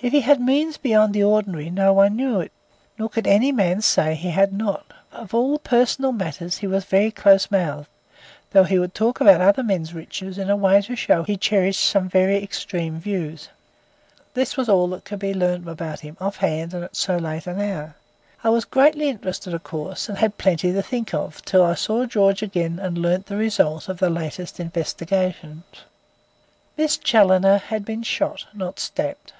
[0.00, 2.52] If he had means beyond the ordinary no one knew it,
[2.96, 4.90] nor could any man say that he had not.
[5.12, 7.86] On all personal matters he was very close mouthed,
[8.52, 11.36] though he would talk about other men's riches in a way to show that he
[11.36, 13.50] cherished some very extreme views.
[14.32, 17.46] This was all which could be learned about him off hand, and at so late
[17.46, 17.94] an hour.
[18.42, 22.06] I was greatly interested, of course, and had plenty to think of till I saw
[22.06, 25.64] George again and learned the result of the latest investigations.
[26.78, 29.34] Miss Challoner had been shot, not stabbed.